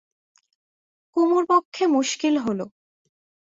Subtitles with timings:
[1.15, 2.59] কুমুর পক্ষে মুশকিল হল।